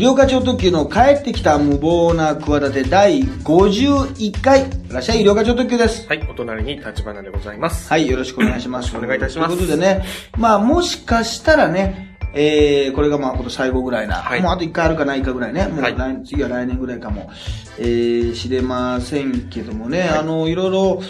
[0.00, 4.62] 医療課長特急の帰ってきた無謀な企て第51回。
[4.62, 6.08] いらっしゃい、医療課長特急です。
[6.08, 7.86] はい、お隣に立花でございます。
[7.90, 8.96] はい、よろしくお願いします。
[8.96, 10.02] お願いいたしますということでね、
[10.38, 17.30] まあもしかしたらね、えー、これがまあ今年最後ぐらいな、はいもうあと1回あるかないかぐらいね、もうはい来、次は来年ぐらいかも、
[17.78, 21.02] えー、知れませんけどもね、あの、いろいろ、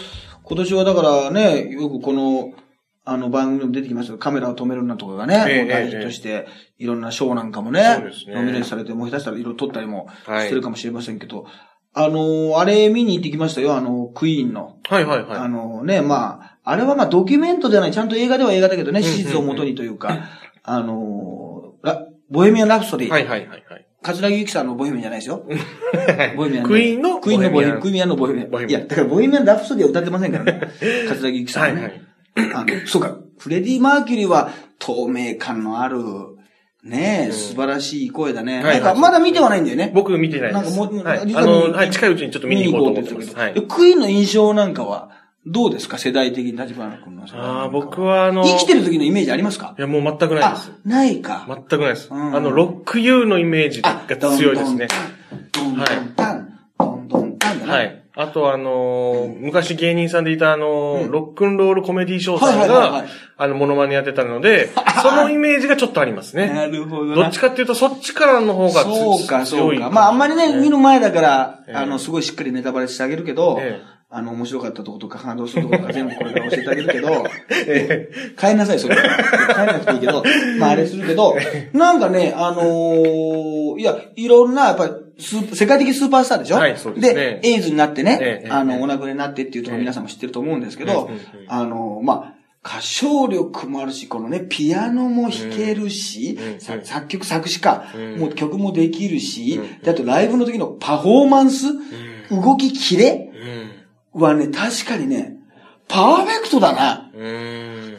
[0.43, 2.51] 今年はだからね、よくこの、
[3.03, 7.81] あの番組にも出てきましたけど、カメラを止めるなとかがね、ええもう大ヒットして、いろんな賞なんかもね、
[8.27, 11.45] ノミネートされて、もう下手したらいろいろ撮ったりもはいしてるかもしれませんけど、
[11.93, 14.77] あの、あれ見に行ってきましたよ、あの、クイーンの。
[14.87, 15.39] はいはいはい。
[15.39, 20.29] あのね、まあ、あれはまあドキュメントではない、ちゃんと映画では映画だけどね、史実をもとにというか、
[20.63, 23.09] あの、ラボヘミアン・ラプソディ。
[23.09, 23.87] はいはいはいはい。
[24.03, 25.43] 桂木由紀さんのボヘミアンじゃないですよ。
[26.37, 26.69] ボヘミアンね。
[26.69, 27.81] クイーンのクイーンのボヘミアン。
[27.81, 28.69] クイーンのボヘミアン。
[28.69, 30.61] いや、だからボヘミアン・ラプソディは歌ってませんからね。
[31.09, 31.63] 桂木由紀さん。
[31.63, 32.10] はいはい
[32.53, 36.01] あの、そうか、フレディ・マーキュリーは透明感のある、
[36.83, 38.63] ねえ、素晴らしい声だね。
[38.63, 39.91] はいなんか、まだ見てはないんだよね。
[39.93, 40.77] 僕見てないです。
[40.77, 41.19] なんかもう、はい。
[41.19, 43.35] あの、はい、近いうちにちょっと見に行こうと思ってます。
[43.35, 43.53] はい。
[43.53, 45.11] クイーンの印象なんかは、
[45.45, 45.97] どうですか？
[45.97, 47.23] 世代的に立花君の。
[47.33, 49.75] ああ、僕はあの、生きてる時のイメージありますか？
[49.77, 51.45] いや、もう全くないですあ。、ないか。
[51.47, 52.09] 全くないです。
[52.11, 54.87] うんあの、ロック U のイメージが強いですね。
[55.51, 57.73] どんどんタン、どんどんタンだな。
[57.73, 58.00] はい。
[58.15, 64.69] あとあのー昔芸人さんでいたあのーロックンロールコメディショーさんはいはいはいはいが、あの、モノマネやってたので、
[65.01, 66.47] そのイメージがちょっとありますね。
[66.53, 67.15] なるほどな。
[67.15, 69.89] どっちかっていうと、そっちからの方がつそうか、そうか。
[69.89, 78.95] まあ、あんまりね、見る前だから、ええあの、すごいしっかりネタバレしてあげるけどええ、あの、面白かったとことか、感動するところとか全部これから教えてあげるけど、 え帰んなさい、それ。
[78.95, 79.01] 帰
[79.57, 80.23] らなくていいけど、
[80.59, 81.35] まああれするけど、
[81.73, 84.91] なんかね、あのーいや、いろんな、やっぱり
[85.21, 86.55] 世界的スーパースターでしょ？
[86.57, 87.39] はいそうですね。
[87.43, 88.81] エイズになってね、ええあの、ええ。
[88.81, 91.09] お亡くなりになってっていうところ皆さんも知ってると思うんですけど、
[91.47, 98.19] あのーまあ、歌唱力もあるし、このね、ピアノも弾けるし、うん作曲作詞家、うん。
[98.19, 99.81] もう曲もできるし、うん。
[99.81, 101.67] であとライブの時のパフォーマンス、
[102.29, 103.31] 動きキレ
[104.13, 104.21] うん。
[104.21, 105.37] はね、確かにね、
[105.87, 107.11] パーフェクトだな。
[107.15, 107.95] うん。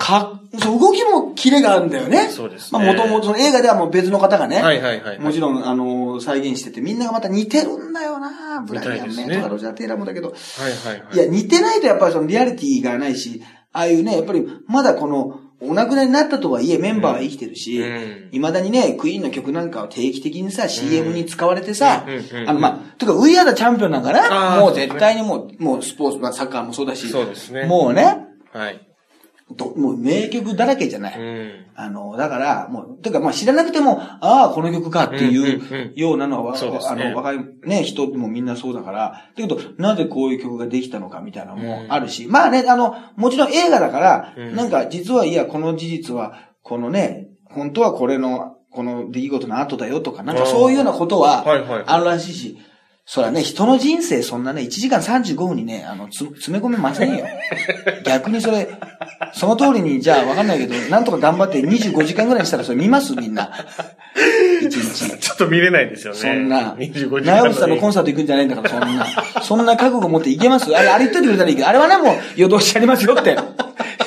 [0.59, 2.29] そう、動きもキレがあるんだよね。
[2.29, 2.79] そうですね。
[2.79, 5.19] まあ、もともと映画ではもう別の方がね、はいはいはい。
[5.19, 11.17] もちろん、あの再現してて、みんながまた似てるんだよなブライアン・メイとかロジャー・テイラーもだけど、はいはいはい。
[11.17, 13.43] いや、似てないとやっぱりそのリアリティがないし、
[13.73, 27.65] ああいうね、やっぱりまだこの、お亡くなりになったとはいえメンバーは生きてるしうん、未だにね、クイーンの曲なんかは定期的にさ、CM に使われてさうんうんうん、あの、まあ、とか、ウィアダチャンピオンなんかあな、もう絶対にもう、もうスポーツ、まあサッカーもそうだし、そうですね。
[27.67, 28.92] もうね、はい。
[29.57, 31.19] どもう名曲だらけじゃない。
[31.19, 31.51] うん。
[31.75, 35.93] あの、だから、もう、てか、まあ知らなくても、ああ、この曲かっていううんうんうん。
[35.95, 37.05] ようなのは、わそうですね。
[37.05, 44.57] あの、若いね、人もみんなそうだから、だけど、なぜこういう曲ができたのかみたいなのもあるし、まあね、あの、もちろん映画だから、うん。
[44.57, 52.59] なんか実はいや、この事実は、このね、本当はこれの、この出来事の後だよとか、なんかそういうようなことははいはい、あるらしいし、
[53.05, 57.27] そらね、人の人生そんなね、1時間35分にね、あの、つ詰め込めませんよ。
[58.07, 58.69] 逆にそれ、
[59.35, 63.15] その通りに、じゃあわかんないけど、なんとか頑張って25時間ぐらいにしたらそれ見ます？
[63.15, 63.51] みんな。
[64.63, 65.19] 1日。
[65.19, 66.19] ちょっと見れないですよね。
[66.21, 69.07] そんな、25時間長渕さんのコンサート行くんじゃないんだから、そんな。
[69.43, 70.73] そんな覚悟持って行けます？
[70.75, 73.37] あれ、あれ言っといてくれたらいいけど、あれはね、もう夜通しありますよって。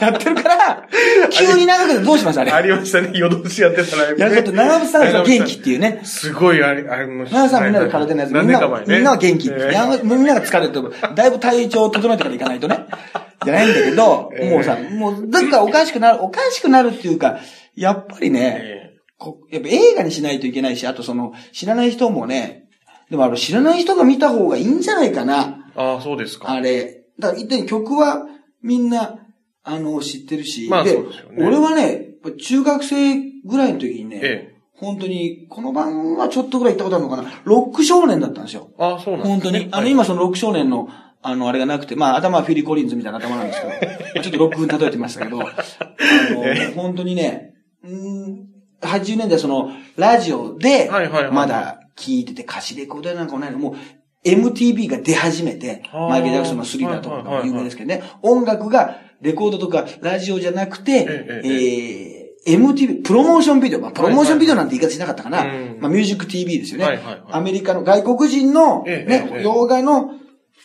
[0.02, 0.88] やってるから、
[1.32, 2.52] 急に長くてどうしますあれ。
[2.52, 3.12] ありましたね。
[3.14, 4.22] 夜通しやってたライブ、ね。
[4.22, 6.02] やると長渕さんが元気っていうね。
[6.04, 8.84] すごいあれ、あれも長渕さんみんなで体のやつ、み何んな。
[8.88, 9.58] みんなは元気って。
[10.04, 12.86] みんなが疲れてると、だいぶ体調を整えてから行かないとね。
[13.44, 17.40] じゃないんだけど、ええもうさ、もう、だからおかしくなる、おかしくなるっていうか、
[17.76, 18.92] やっぱりね、
[19.52, 22.68] やっぱ映画にしないといけないし、あとその、知らない人もね、
[23.10, 26.50] でもあの、知らない人が見た方がいいんじゃないかな、えああ、そうですか。
[26.50, 27.04] あれ。
[27.20, 28.26] だから、一体曲は
[28.62, 29.20] みんな、
[29.66, 31.04] あの、知ってるし、まあでね。
[31.40, 32.10] 俺はね、
[32.40, 34.56] 中学生ぐらいの時にね、ええ。
[34.78, 38.70] 本当に、この番はちょっとぐらい行ったことあるのかな、ロック少年だったんですよ。
[38.78, 39.34] ああ、そうなんですね。
[39.34, 39.68] 本当に。
[39.72, 40.88] あの、はい今そのロック少年の、
[41.24, 48.48] あの、あれがなくて、まあ、頭はフィリー・コリンズみたいな頭なんですけど、 ちょっとロックに例えてましたけど、あの、本当にね、うーん、
[48.82, 50.92] 80年代その、ラジオで
[51.32, 53.76] まだ聞いてて、歌詞レコードやなんかもないの、もう、
[54.26, 65.46] MTV が出始めて、はあマイケル・ジャクソンのスリラーとかが有名ですけどね、音楽がレコードとかラジオじゃなくて、えええー MTV、プロモーションビデオ、まあ、プロモーションビデオなんて言い方しなかったかな。
[65.80, 67.00] まあ、ミュージック TV ですよね。
[67.32, 70.12] アメリカの外国人の、ね、洋画の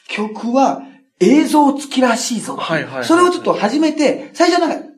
[0.09, 0.83] 曲は
[1.21, 2.57] 映像付きらしいぞ。
[2.57, 4.90] はいはいはいそれをちょっと初めて、最初はなんか、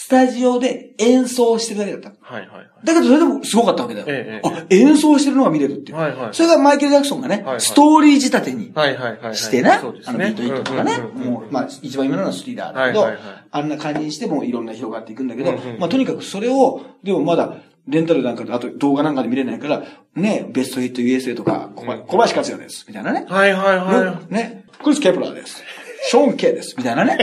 [0.00, 2.10] スタジオで演奏してるだけだった。
[2.24, 2.68] はいはいはい。
[2.84, 4.06] だけどそれでもすごかったわけだよ。
[4.08, 5.98] ええあ、演奏してるのが見れるっていう。
[5.98, 9.36] はいはいそれがマイケル・ジャクソンがね、はいストーリー仕立てにはいはいはいはい。
[9.36, 17.56] してな、そうですあのビートイットとかね、うんうんうんうんもう、まあ、一番今のはスリラーだけど、はいはいはいあんな感じにしてもいろんな広がっていくんだけど、うんうんうんまあ、とにかくそれを、でもまだ、
[17.88, 19.82] レンタルなんかで、あと動画なんかで見れないから、
[20.14, 22.84] ね、ベストヒット USA とか、小林克也です。
[22.86, 23.26] みたいなね。
[23.28, 25.64] はいはいはね、クリス・ケプラーです。
[26.08, 26.74] ショーン・ケイです。
[26.78, 27.18] みたいなね。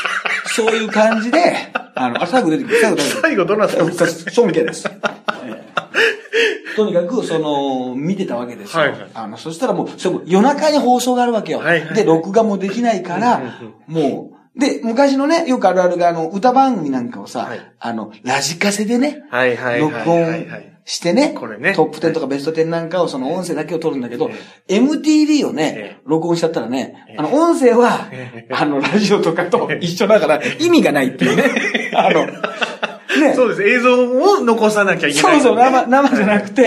[0.46, 1.54] そういう感じで、
[2.00, 2.80] あの、あ、最後出てくる。
[2.80, 3.20] 最後出てくる。
[3.22, 4.88] 最後どなたですかショーン・ケイです。
[4.88, 8.82] ええとにかく、その、見てたわけですよ。
[8.82, 11.58] はいはいあの、そしたらもう、そ夜中に放送があるわけよ。
[11.58, 13.42] はいはいで、録画もできないから、
[13.86, 19.34] もう、で、昔のね、よくあるあるが、あの、歌番組なんかをさ、はいあの、ラジカセでね、い。
[19.34, 20.10] はいはいはい録。
[20.10, 24.30] 音してね、これねトップ10とかベスト10なんかをその音声だけを取るんだけど、
[24.68, 28.08] MTV をねえ、録音しちゃったらね、あの、音声は、
[28.50, 31.79] あの、ラジオとかと一緒だから意味がないっていうね。
[31.94, 32.26] あの、
[33.18, 33.32] ね。
[33.34, 33.62] そうです。
[33.62, 35.40] 映像を残さなきゃいけない。
[35.40, 36.62] そうそう、生、生じゃなくて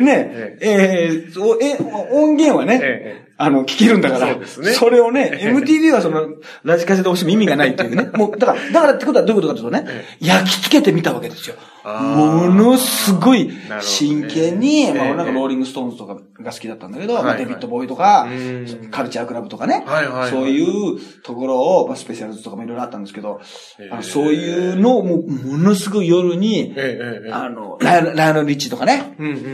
[0.00, 1.76] え、ね、えーえ、
[2.12, 4.72] 音源はねええ、あの、聞けるんだから、そうですね。
[4.72, 6.28] それをね、MTV はその、
[6.62, 8.10] ラジカセで押しても意味がないっていうね。
[8.14, 11.56] もう、だから、だからってことはどういうことかというとね、焼き付けてみたわけですよ。
[11.84, 13.50] ものすごい
[13.82, 17.36] 真剣に、まあ、なんかローリングストーンズとかが好きだったんだけど、まあ、はい。
[17.36, 19.84] はいデビッド・ボウイとかうん、カルチャークラブとかね。
[19.86, 23.40] はいはいはい、そういうところを、まあ、スペシャルズとかもいろいろあったんですけど
[23.78, 27.32] えのそういうのをもう、ものすごい夜に、ええええ。
[27.32, 29.46] あの、ライオネルリッチーとかね、うんうんうんう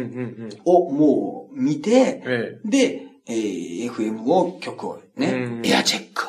[0.46, 0.50] ん。
[0.64, 2.58] をもう見て、え。
[2.64, 6.26] で、えー FM を曲をねうん、エアチェック。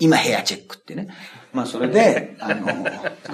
[0.00, 1.08] 今エアチェックってね。
[1.52, 2.66] まあそれで、 あの、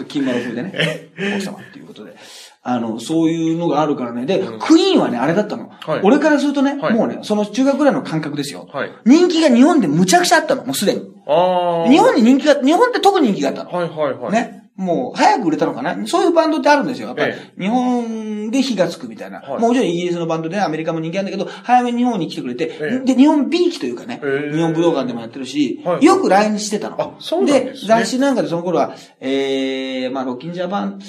[0.09, 2.17] 金丸風でね、奥様っていうことで。
[2.63, 4.25] あの、そういうのがあるからね。
[4.25, 5.69] で、クイーンはね、あれだったの。
[5.69, 8.69] はい俺からするとね、はいもうね、その中学ぐらいの感覚ですよ。
[8.73, 11.01] はい人気が日本でむちゃくちゃあったの、もうすでに。
[11.01, 13.71] 日本に人気が、日本って特に人気があったの。
[13.71, 14.33] はいはいはい。。
[14.33, 14.64] ね。
[14.77, 16.07] もう、早く売れたのかな？
[16.07, 17.07] そういうバンドってあるんですよ。
[17.09, 19.41] やっぱりえ、日本で火がつくみたいな。
[19.41, 19.61] はい。
[19.61, 23.05] もちろんイギリスのバンドでアメリカも人気あるんだけど、早めに日本に来てくれて、ええ。
[23.05, 24.53] で、日本 B 期というかね、ええ。
[24.53, 26.05] 日本武道館でもやってるし、はい。
[26.05, 27.01] よく来日してたの。
[27.01, 31.01] あそうなんで雑誌なんかでその頃は、えー、まあ、ロッキンジャパン、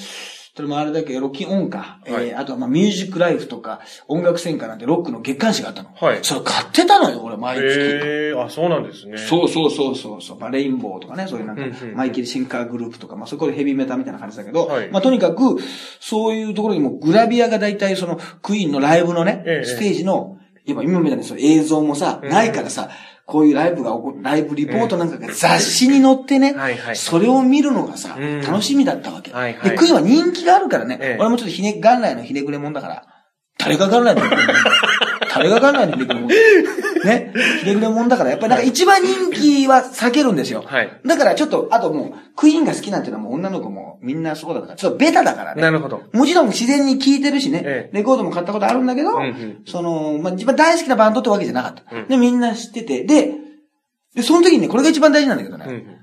[0.56, 5.90] それもあれだけど、ロッキンオンか、はいえー、あとはまあ、ミュージックライフとか、音楽戦歌なんてロックの月刊誌があったの。
[5.94, 7.66] はいそれ買ってたのよ、俺、毎月。
[7.66, 9.18] ええあ、そうなんですね。
[9.18, 10.38] そうそうそうそうそう。
[10.38, 15.58] まあ、レインボーとかね、そういうなんかうんうん、マイケル・シンカーグループとか、まあ、そこでヘビーメタみたいな感じだけど、はいまあ、とにかく、
[16.00, 22.88] そういうところにもグラビアが大体その、クイーンのライブのね、ええステージの、今、今みたいにその映像もさ、うんないからさ、
[23.26, 26.96] こういうライブが起こ、ライブリポートなんかが雑誌に載ってね、はいはい。
[26.96, 28.40] それを見るのがさ、うん。
[28.40, 29.32] 楽しみだったわけ。
[29.32, 29.70] はいはい。
[29.70, 31.20] で、クイーンは人気があるからね、ええ。
[31.20, 33.04] 俺もちょっとひね、元来のひねくれもんだから、
[33.58, 34.20] 誰が元来の？
[34.20, 34.56] ひねくれもん
[35.34, 36.30] 誰が元来のひねくれもん
[37.04, 40.62] ね、ひねくれもんだから、やっぱりなんか一番人気は避けるんですよ。
[40.66, 41.00] はい。
[41.04, 45.62] だからちょっと、あともう、クイーンが好きなんていうのはもう女の子もみんなそうだから、ちょっとベタだからね。
[45.62, 46.02] なるほど。
[46.12, 51.84] もちろん自然に聴いてるしね、ええレコードも買ったことあるんだけど、うんうんその、まあ、一番大好きなバンドってわけじゃなかった。
[51.96, 53.34] うんで、みんな知ってて、で、
[54.14, 55.98] で、その時にね、これが一番大事なんだけどね、うんうん。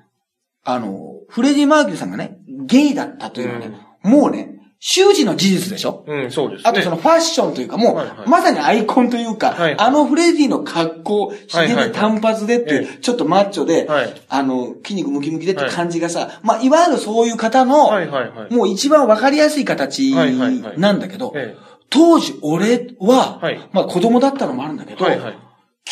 [0.63, 3.72] あの、フレディ・マーキュリーさんがね、ゲイだったというのはね、
[4.04, 4.52] もうね、
[4.85, 6.03] 周知の事実でしょ？
[6.06, 6.69] うん、そうですね。
[6.69, 8.30] あとそのファッションというか、もう、はいはい。
[8.30, 9.75] まさにアイコンというか、はいはい。
[9.80, 11.88] あのフレディの格好、ひげはいはい。
[11.88, 14.21] で単発でっていう、えちょっとマッチョで、はい。
[14.27, 18.53] あの、筋肉ムキムキでって感じがさ、まあ、いわゆるそういう方の、はいはいはい。
[18.53, 20.80] もう一番わかりやすい形はいはいはい。
[20.80, 21.56] なんだけど、え
[21.89, 23.69] 当時俺は、はい。
[23.71, 24.95] まあ子供だったのもあるんだけえ。
[24.97, 25.38] ど、はいはい。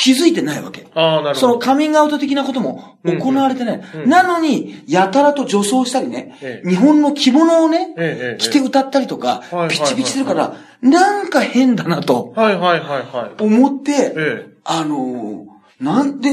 [0.01, 0.87] 気づいてないわけ。
[0.95, 1.65] ああ、なるそのほど。
[1.65, 3.81] カミングアウト的なことも行われてない。
[3.93, 13.43] うんうんなのに、やたらと女装したりね、ええ日本の着物をね、え着て歌ったりとかピッチピチしてるから、なんか変だなとはいはいはいはい。
[13.43, 15.45] 思って、えあのー
[15.83, 16.29] なんで、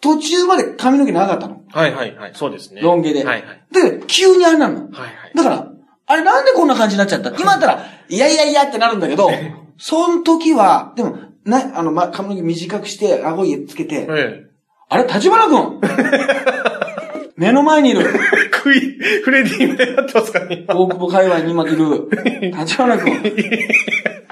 [0.00, 1.62] 途中まで髪の毛長かったの。
[1.74, 1.78] え。
[1.78, 2.32] はいはいはい。
[2.34, 2.80] そうですね。
[2.80, 3.24] ロン毛で。
[3.24, 3.60] はいはい。
[3.72, 4.76] で、急にあれなの。
[4.76, 5.32] はいはい。
[5.34, 5.66] だから、
[6.06, 7.30] あれなんでこんな感じになっちゃった？
[7.30, 9.30] 今だったら、いやいやいやってなるんだけど、
[9.78, 11.16] その時は、でも、
[11.50, 14.46] な、あの、ま、髪の毛短くして、顎につけて、え
[14.88, 15.80] あれ、立花君
[17.36, 18.02] 目の前にいる。
[18.02, 18.04] え。
[18.50, 22.08] クイ、フレディ目やってますか大久保界隈に今いる。
[22.52, 23.12] 立花君。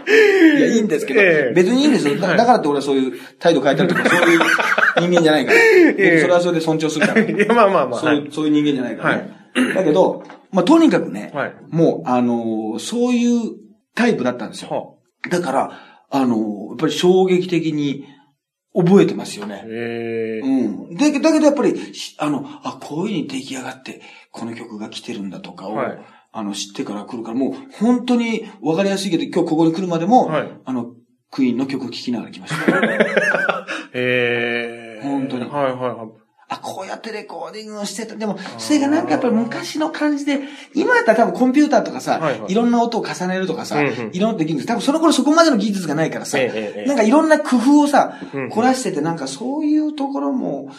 [0.09, 2.17] いや、いいんですけど、ええ別にいいんですよ。
[2.17, 4.41] だだからって俺はそういう態度変えたりとか、そういう
[5.01, 5.59] 人間じゃないから。
[5.99, 7.21] えそれはそれで尊重するから。
[7.21, 8.01] いや、まあまあまあ。
[8.01, 9.31] そういう、そういう人間じゃないからね。
[9.75, 11.53] だけど、まあ、とにかくね、はい。
[11.71, 13.53] もう、あのーそういう
[13.95, 14.71] タイプだったんですよ。
[14.71, 15.71] はだから、
[16.11, 18.07] あのーやっぱり衝撃的に
[18.75, 19.65] 覚えてますよあ、ね。
[19.67, 20.47] ええ。
[20.47, 20.97] うん。
[20.97, 24.01] だけだけどやっぱり、しあの、あ、こういう風に出来上がって、
[24.31, 25.99] この曲が来てるんだとかを、はい
[26.31, 30.93] あの、知ってから来るから、もう、本当に分かりやすいけど、今日ここに来るまでも、はいあの、
[31.31, 33.67] クイーンの曲聴きながら来ました。
[33.93, 35.03] ええ。
[35.03, 36.28] 本当にはいはいはい。
[36.51, 38.17] あ、こうやってレコーディングをしてた。
[38.17, 40.41] でも、それがなんかやっぱり昔の感じで、
[40.75, 44.67] 今だったら多分コンピューターとかさ、はいはいいろんな音を重ねるとかさ、うんうんいろんなできるんです。
[44.67, 50.71] 多分その頃そこまでの技術がないからさ、ええええなんかいろんな工夫をさうんうん、凝らしてて、なんかそういうところも、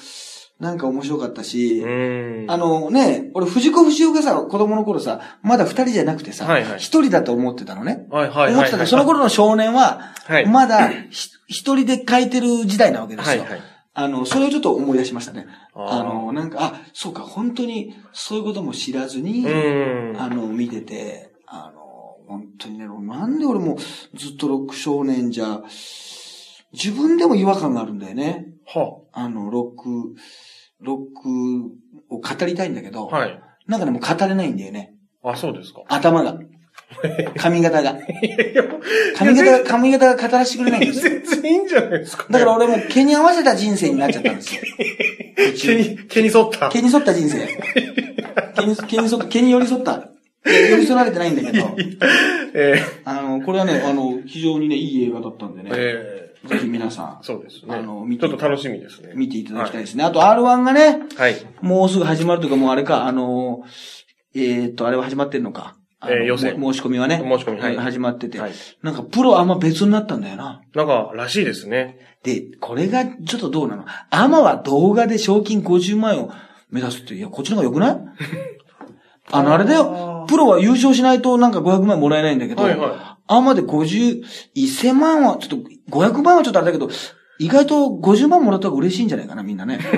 [0.60, 2.46] なんか面白かったし、うん。
[2.50, 8.06] あのね、俺藤子不二雄がさ、子供の頃さ、まだ二人じゃなくてさ、一、はいはい人だと思ってたのね。
[8.10, 8.54] はいはいはいはい。
[8.54, 13.42] 思ってたのその頃の少年は、はいまだひ一人で書いてる時代なわけですよ。
[13.42, 13.62] はいはい。
[14.00, 15.46] あの、それをちょっと思い出しましたね。
[15.76, 19.50] あの、なんか、あ、そうか、本当にそういうことも知らずに、う
[20.14, 20.16] ん。
[20.18, 21.82] あの、見てて、あの、
[22.26, 23.78] 本当にね、なんで俺も
[24.14, 25.62] ずっとロック少年じゃ、
[26.72, 28.46] 自分でも違和感があるんだよね。
[28.66, 30.16] はあの、ロック、
[30.80, 31.74] ロック
[32.10, 33.42] を語りたいんだけど、はい。
[33.68, 34.94] なんかでも語れないんだよね。
[35.24, 35.82] あ、そうですか。
[35.90, 36.40] 頭が。
[37.38, 37.98] 髪型が。
[39.16, 41.12] 髪型が、髪型が語らせてくれないんですよ。
[41.12, 42.30] 全然いいんじゃないですか、ね。
[42.32, 44.62] だから俺も毛に合わせた人生になっちゃったんですよ。
[45.62, 46.70] 毛に、毛に沿った。
[46.70, 47.48] 毛に沿った人生。
[48.56, 50.10] 毛に、毛に沿った、毛に寄り添った。
[50.46, 51.76] 寄り添われてないんだけど、
[52.56, 57.76] えあの、これはね、あの、非常にね、いい映画だったんでー、ね、えぜひ皆さー、そうですね。
[57.76, 59.14] あの見てちょっと楽しみですね。
[59.14, 60.04] ん、見ていただきたいですね。
[60.04, 61.36] あと R1 がね、はい。
[61.62, 63.64] もうすぐ始まるというか、もうあれか、あの、
[64.34, 65.76] えーっと、あれは始まってんのか。
[66.08, 67.18] えー予選も申し込みはね。
[67.18, 68.40] 申し込みはい始まってて。
[68.40, 68.52] はい
[68.82, 70.62] なんか、プロあんま別になったんだよな。
[70.74, 71.98] なんか、らしいですね。
[72.24, 73.86] で、これがちょっとどうなの？
[74.10, 76.32] アマは動画で賞金50万円を
[76.70, 77.98] 目指すって、いや、こっちの方が良くない？
[79.32, 80.26] あの、あれだよ。
[80.28, 84.24] プロは優勝しないとなんか500万円もらえないんだけど、はいはアマで50、
[84.56, 86.90] 1000万は、ちょっと、500万はちょっとあれだけど、
[87.38, 89.78] 意外と50万もらった方が嬉しいんじゃないかな、みんなね。
[89.82, 89.90] ちょ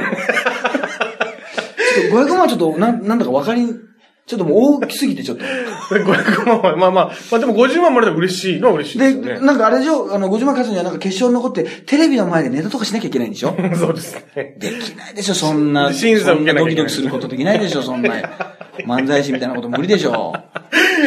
[2.08, 3.80] っと500万はちょっと、なん、なんだか分かりん、
[4.28, 5.44] ちょっともう大きすぎてちょっと。
[5.44, 9.46] 500万は、まあまあ、まあでも50万までで嬉しいのは嬉しいですよで、ね。
[9.46, 10.14] なんかあれでしょ？
[10.14, 13.56] あの、50万勝つにはなんか決勝に残って、テレビの前でネタとかしなきゃいけないんでしょ？
[13.76, 14.56] そうですね。
[14.58, 15.92] できないでしょ、そんな。
[15.92, 18.14] 審査受けなきゃいけなドキドキすることできないでしょ、そんな。
[18.88, 20.34] 漫才師みたいなこと無理でしょ？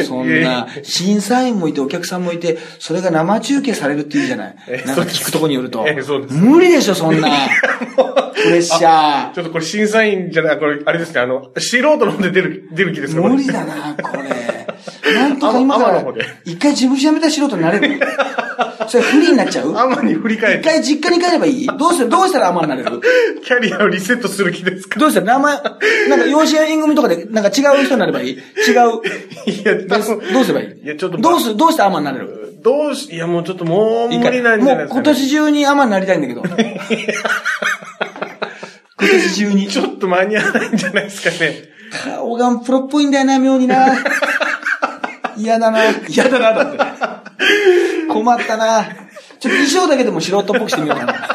[0.07, 4.83] そんな、審査員もいてお客さんもいて、それが生中継されるっていうじゃないえ。
[4.87, 5.85] なんか聞くとこによると
[6.31, 7.29] 無理でしょ、そんな。
[8.45, 13.29] プレッシャちょっとこれ審査員じゃない、これ、あれですね、あの、素人の方で出る、出る気ですかー。
[13.29, 15.15] 無理こだな、これ。
[15.15, 16.05] なんとか今から
[16.45, 18.01] 一回事務所辞めた素人になれる
[18.89, 19.73] それフリーになっちゃう？
[19.73, 21.67] れアマに振り返って、一回実家に帰ればいい？
[21.67, 22.09] どうする？
[22.11, 23.01] どうしたらアマになれる？
[23.43, 24.99] キャリアをリセットする気ですか？
[25.01, 25.55] どうしたら名前、
[26.09, 28.33] なんか養子縁組とかで、なんか違う人になればいい？
[28.33, 28.41] 違う。
[29.47, 29.97] いや、ど
[30.41, 30.85] うすればいい？
[30.85, 32.59] いや、ちょっと、どうする、どうしてアマになれる？
[32.63, 34.95] どうし、いや、もうちょっともう無理なんじゃないですか、ね。
[34.95, 36.43] もう今年中にアマになりたいんだけど。
[39.05, 39.69] 今年中に。
[39.69, 41.75] ちょっと間に合わないんじゃないですかね。
[41.91, 43.87] 顔がプロっぽいんだよな、妙にな。
[45.37, 45.81] 嫌だな。
[46.09, 46.79] 嫌だな、だって。
[48.09, 48.85] 困ったな。
[48.85, 48.93] ちょっ
[49.41, 51.34] と衣装だけでも素人っぽくしてみようかな。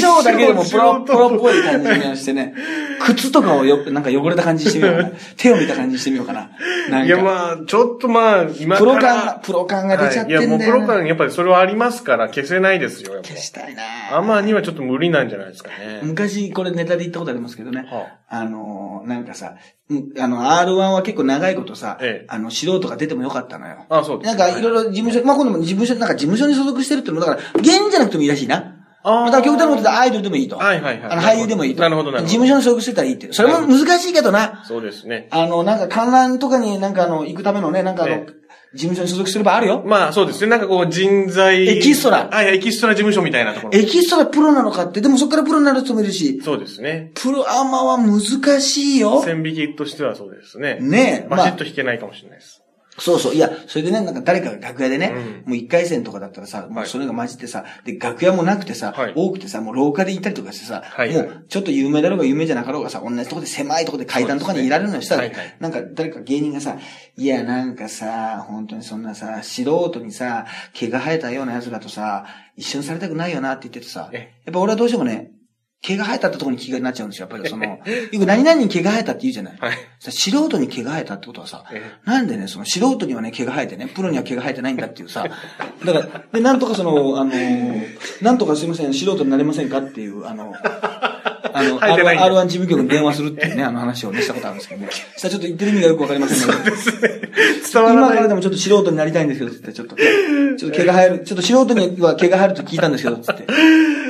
[0.00, 2.54] 衣装だけでもプロ、プロっぽい感じにしてね。
[3.00, 5.10] 靴とかをよ、なんか汚れた感じにしてみようかな。
[5.36, 6.50] 手を見た感じにしてみようかな。
[6.90, 7.06] なんか。
[7.06, 8.96] いや、まあ、ちょっとまあ、今プから。
[8.96, 10.56] ロ感、プロ感が出ちゃってんだよな。
[10.56, 13.82] はい、いや、もうプロ感、やっぱりそれはありますから、消せないですよ、消したいな
[14.12, 16.00] アマにはちょっと無理なんじゃないですかね。
[16.02, 17.86] 昔これネタで言ったことありますけどね。
[17.90, 19.54] はあのー、なんかさ、
[19.90, 23.84] うんあの、R1 は結構長いことさ、ええあの、素人が出てもよかったのよ。
[23.90, 24.26] あ、そうです。
[24.28, 28.73] なんかいろいろ事務所、まあ、今度も事務所、なんか事務所に所属してるってのも、だから、芸人じゃなくてもいいらしいな。
[29.06, 30.56] あーまた極端なことでアイドルでもいいと。
[30.56, 31.82] はいはいはいあの、俳優でもいいと。
[31.82, 33.32] なるほどなるほど事務所に所属してたらいいって。
[33.32, 34.64] それも難しいけどな。
[34.66, 35.28] そうですね。
[35.30, 38.26] あの、なんか観覧とかになんかあの、行くためのね、なんかあの、え
[38.74, 39.82] 事務所に所属すればあるよ。
[39.86, 40.48] まあ、そうですね。
[40.48, 41.68] なんかこう、人材。
[41.68, 43.78] エキストラはい、エキストラ事務所みたいなところ。
[43.78, 47.12] エキストラプロなのかって、でもそこからプロになる人もいるし、そうですね。
[47.14, 48.20] プロアマは難
[48.60, 49.22] しいよ。
[49.22, 50.78] 線引きとしてはそうですね。
[50.80, 51.28] ねえ。
[51.28, 52.62] バシッと弾けないかもしれないです。
[52.98, 53.34] そうそう。
[53.34, 55.12] いや、それでね、なんか誰かが楽屋でね、
[55.46, 59.12] うもう一回戦とかだったらさ、もうそれが混じってさ、で、楽屋もなくてさ、はい。
[59.16, 61.12] 多くてさ、もう廊下で行ったりとかしてさ、はい。
[61.12, 65.56] もうちょっと有名だろうが有名じゃなかろうがさ、同じとこで狭いとこで階段とかにいられるのにしたら、ねはいはい。
[65.58, 66.78] なんか誰か芸人がさ、
[67.16, 74.32] いや、なんかさ、本当にそんなさ、素人にさ、毛が生えたような奴らとさ、一緒にされたくないよなって言っててさ、やえ。
[74.48, 75.32] っぱ俺はどうしてもね、
[75.86, 77.28] 毛が生えたってところに気がなっちゃうんですよ。
[77.30, 77.78] やっぱりその、よ
[78.18, 79.56] く何々に毛が生えたって言うじゃない。
[79.58, 79.76] はい。
[79.98, 85.24] さ素人に毛が生えたってことはさ、えなんでね、その素人にはね、毛が生えてね、プロには毛が生えてないんだっていうさ、
[85.84, 90.54] だから、で、なんとかその、あのーなんとかすいません、素人になれませんかっていう、あの、
[91.52, 94.90] あの、 生えてないんだ R1, R1 事務局に電話するっていうね、あの話をね、したことあるんですけどね。
[94.90, 96.70] したらちょっと言ってる意味がよくわかりませんので、
[97.72, 98.06] 伝わらない。
[98.06, 103.44] 今からでもちょっと素人になりたいんですけど、つって、ちょっと、ちょっと毛が生える、ちょっと素人には毛が生えると聞いたんですけど、つって。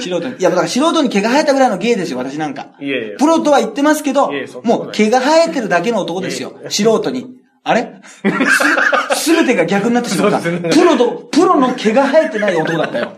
[0.00, 0.34] 素人に。
[0.38, 2.68] いや、だから素人に毛が生えたぐらいの芸ですよ、私なんか。
[2.80, 3.18] いやいや。
[3.18, 4.30] プロとは言ってますけど
[4.62, 6.52] もう毛が生えてるだけの男ですよ。
[6.68, 7.26] 素人に。
[7.66, 8.02] あれ？
[9.16, 10.40] すべてが逆になってしまった。
[10.40, 13.12] そうですねプロと、プロの毛が生えてない男だったよ。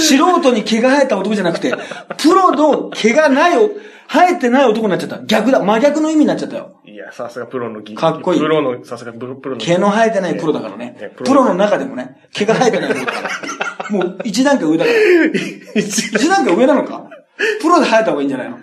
[0.00, 1.74] 素人に毛が生えた男じゃなくて、
[2.18, 3.70] プロの毛がないお、
[4.06, 5.24] 生えてない男になっちゃった。
[5.24, 5.60] 逆だ。
[5.64, 6.80] 真逆の意味になっちゃったよ。
[6.84, 9.60] いや、さすがプロの技かっこいいプロの、さすがプロプロの。
[9.60, 11.16] 毛の生えてないプロだからねええ。
[11.16, 12.94] プロの中でもね、毛が生えてない。
[13.90, 14.96] もう一段階上だから。
[15.80, 17.08] 一段階上なのか？
[17.60, 18.58] プロで生えた方がいいんじゃないの？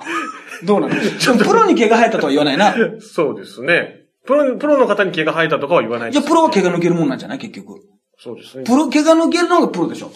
[0.63, 0.95] どうなの
[1.43, 2.73] プロに毛が生えたとは言わないな。
[2.99, 3.97] そうですね。
[4.25, 7.37] プロ、プロの方に毛が生えたとかは言わないです、じゃあプロは毛が抜けるもんなんじゃない？
[7.39, 7.81] 結局。
[8.19, 8.63] そうですね。
[8.63, 10.11] プロ、毛が抜けるのがプロでしょ。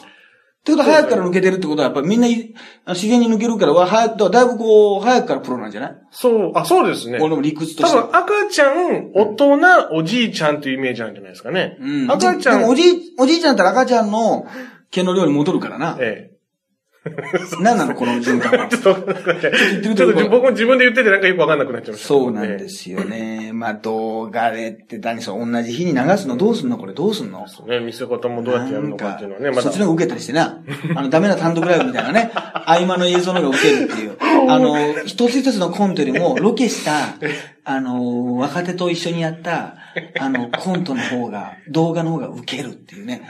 [0.65, 2.55] ってことは早くから抜けてるってことはやっぱりみんない
[2.88, 5.95] 自然に抜けるからは早く、だいぶこう、早くからプロなんじゃない？
[6.10, 7.19] そう、あ、そうですね。
[7.22, 7.95] 俺も理屈として。
[7.95, 9.60] 多分赤ちゃん、大人、
[9.93, 11.77] おじいちゃんというイメージなんじゃないですかね。
[11.79, 12.12] うん。
[12.12, 12.60] 赤ちゃん。
[12.60, 14.48] でもおじい、おじいちゃんだったら赤ちゃんの
[14.89, 15.98] 毛の量に戻るからな。
[16.01, 16.35] ええ。
[17.62, 18.67] 何なのこの循環は？
[18.67, 22.07] ちょっと、ちょっと僕も自分で言っててなんかよくわかんなくなっちゃいました。
[22.07, 23.51] そうなんですよね。
[23.53, 26.35] まあ、動画でって何そう、同じ日に流すの？
[26.35, 26.93] どうすんのこれ？
[26.93, 27.45] どうすんの？
[27.67, 30.63] ね、見せ方もどうやってやるのかっていうのはね、まそっちの方が受けたりしてな。
[30.95, 32.31] あの、ダメな単独ライブみたいなね。
[32.33, 34.17] 合間の映像の方が受けるっていう。
[34.50, 37.15] あの、一つ一つのコントよりも、ロケした、
[37.67, 39.75] あの、若手と一緒にやった、
[40.19, 43.27] あの、コントの方が、動画の方が受けるっていうね。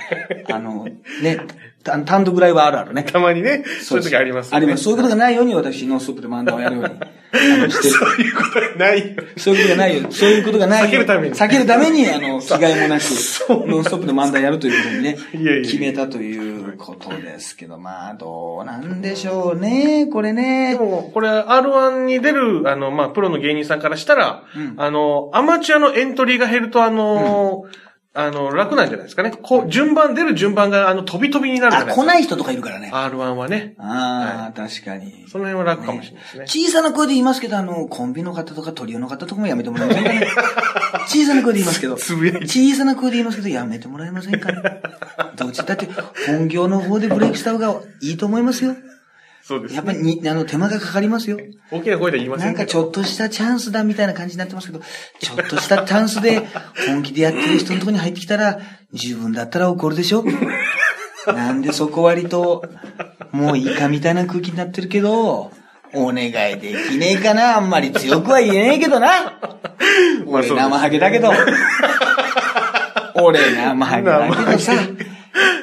[0.52, 1.40] あの、ね、
[1.84, 3.04] た単独ライブあるあるね。
[3.04, 4.84] たまにね、そういう時あります、ね、あります。
[4.84, 7.00] そういうことがないように私、ノーストップで漫談をやるように。
[7.36, 9.16] そういうことがない。
[9.38, 10.12] そういうことがないよ。
[10.12, 10.88] そういうことがないよ。
[10.88, 11.36] 避けるために。
[11.36, 13.04] 避けるために、あの、着替えもなく、
[13.68, 20.74] ノンストップで漫談やるということにね、いやいや決めたということですけど、まあ、どうなんでしょうね、これね。
[20.74, 27.66] でも、これ、R1 に出る、あの、まあ、プロの芸人さんからしたら、うんあの、アマチュアのエントリーが減ると、あの、
[28.18, 29.32] あの、楽なんじゃないですかね。
[29.32, 32.04] こう、順番、出る順番が、あの、飛び飛びになるじゃあ、ないですか。
[32.04, 32.90] 来ない人とかいるからね。
[32.94, 33.76] R1 はね。
[33.78, 35.26] ああ、確かに。
[35.28, 36.46] その辺は楽かもしれないですね。
[36.48, 40.28] 小さな声で言いますけど、あの、コンビの方とかトリオの方とかもやめてもらえませんかね。
[41.08, 44.82] 小さな声で言いますけど、つぶやいて小さな声で言いますけど、やめてもらえませんかね。
[45.36, 45.90] どっちだって、
[46.26, 48.78] 本業の方でブレイクした方がいいと思いますよ。
[49.48, 51.38] そうですやっぱりに、あの、手間がかかりますよ。
[51.70, 54.82] 大きな声で言いませなんんかちょっとしたチャンスだみたいな感じになってますけど、
[55.20, 56.48] ちょっとしたチャンスで
[56.88, 58.60] 本気でやってる人のところに入ってきたら、
[58.92, 60.24] 自分だったら怒るでしょ
[61.28, 62.64] なんでそこ割と、
[63.32, 65.52] もういいかみたいな空気になってるけど、
[65.94, 69.08] お願いできねえかなあんまり強くは言えねえけどな。
[70.26, 71.30] 俺生ハゲだけど。
[73.14, 74.74] 俺生ハゲだけどさ。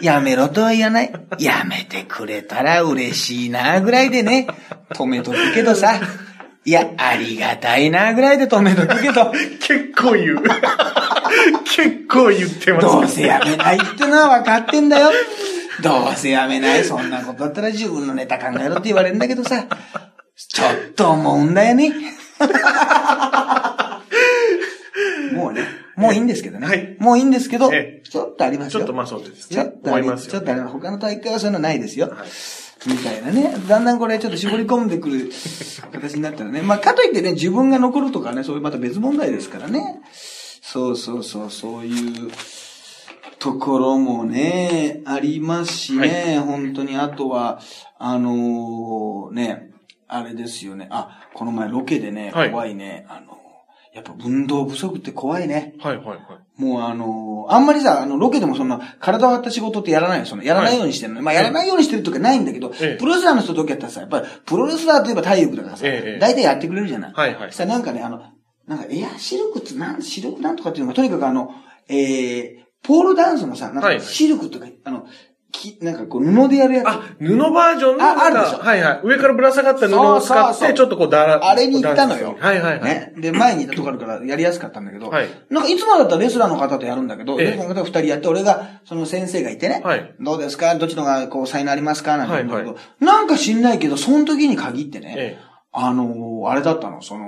[0.00, 1.12] やめろとは言わない。
[1.38, 4.46] やめてくれたら嬉しいなぐらいでね、
[4.90, 6.00] 止めとくけどさ。
[6.64, 10.42] いや、ありがたいなぐらいで止めとくけど、結構言う。
[11.64, 12.87] 結構言ってます。
[12.87, 15.11] どうせやめないってのは分かってんだよ。
[15.82, 16.85] どうせやめない。
[16.85, 19.66] そんなことだったら自分のネタ考えろって言われるんだけどさ。
[20.37, 21.92] ちょっと思うんだよね。
[25.32, 26.66] もうね、もういいんですけどね。
[26.66, 28.81] はいもういいんですけど、えちょっとありますよ。
[28.81, 30.72] ちょっとまあそうですねちょっとありますよちょっとあります。
[30.72, 32.09] 他の大会はそういうのないですよ。
[32.09, 32.28] はい
[32.87, 33.55] みたいなね。
[33.68, 35.31] だんだんこれちょっと絞り込んでくる
[35.92, 36.62] 形になったらね。
[36.62, 40.00] まあ、かといってね、自分が残るとかね、そういうまた別問題ですからね。
[40.12, 42.31] そうそうそう、そういう
[43.38, 46.40] ところもね、ありますしね。
[46.44, 47.61] 本当に、あとは、
[47.98, 49.70] あのーね、
[50.09, 50.88] あれですよね。
[50.90, 53.07] あ、この前ロケでね、はい怖いね。
[53.09, 53.41] あの
[53.94, 55.74] やっぱ運動不足って怖いね。
[55.81, 56.62] はいはいはい。
[56.62, 60.26] もうあのーあんまりさ、あの、ロケでもそんな、体を張った仕事ってやらないよ。
[60.26, 61.20] その、やらないようにしてるの。
[61.20, 67.12] まあ、やらないようにしてるとかないんだけど、ええプロレスラーの人とかやったらさ、やっぱり、プロレスラーといえば体力だからさ、ええ大体やってくれるじゃない。
[67.12, 68.22] はいはいそしたらなんかね、あの、
[68.66, 71.50] なんかエアシルクってなん、シルクなんとかっていうのが、とにかくあの、
[71.88, 75.07] えー、ポールダンスのさ、なんかはいシルクとか、あの、
[75.52, 76.88] き、なんかこう、布でやるやつ。
[76.88, 79.00] あ、布バージョンのああるでしょはいはい。
[79.04, 82.36] 上からぶら下がった布を使って、そうそうそうちょっとこう、だら、あれに行ったのよ。
[82.40, 82.84] はいはいはい。
[82.84, 83.12] ね。
[83.18, 90.74] で、前にいたとこあるからやりやすかったんだけど、はいなんかいつもだったらレスラーの方とやるんだけど、ええレスラーの方が二人やって、俺が、その先生がいてね、はいどうですか？
[90.76, 92.16] どっちのがこう才能ありますか？
[92.16, 95.38] なんて言うんだけど、はなんか知んないけど、その時に限ってね、え
[95.72, 97.24] あのーあれだったの、その、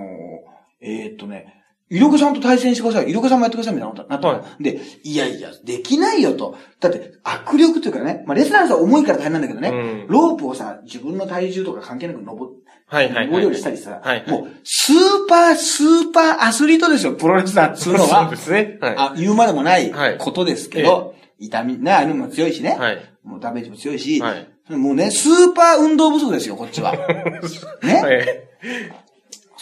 [0.81, 1.64] えーっとね、
[1.95, 3.11] イルコさんと対戦してください。
[3.11, 6.57] イルコさんもやってくださいみたいなことになったの、はで、いやいや、できないよと。
[6.81, 13.27] だって、握力というかね、まあ、レスラーの人は重いから大変なんだけどね、うんロープをさ、自分の体重とか関係なく登って、はいはいはい。
[13.27, 18.37] 登り降りしたりさ、はいはいもう、スーパー、スーパーアスリートですよ、プロレスラーっつうの そうはで。
[18.37, 18.79] すね。
[18.81, 18.95] はい。
[18.97, 22.77] あ、言うまでもないはいことですけど、痛み、ね、あれも強いしね。
[22.77, 22.99] はい。
[23.23, 26.93] もうダメージも強いし、はいもうね、スーパー運動不足ですよ、こっちは。
[27.85, 29.04] ね、はい。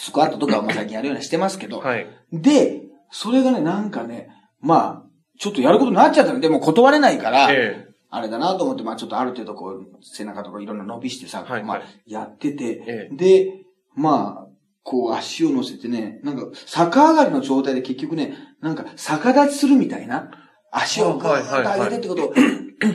[0.03, 1.79] スクワットとかはもう最近やるようにしてますけど。
[1.79, 2.05] はい。
[2.33, 4.27] で、それがね、なんかね、
[4.59, 6.41] まあ、ちょっとやることになっちゃったの。
[6.41, 11.63] でも断れないから、えあれだなと思って、まあちょっとある程度こう、背中とかいろんな伸びしてさ、まあはい。
[11.63, 13.15] はいやってて、ええ。
[13.15, 14.47] で、まあ、
[14.83, 20.31] こう足を乗せてね、なんか逆上がりの状態で結局ね、なんか逆立ちするみたいな、
[20.69, 22.33] 足をグーッと上げてってことを、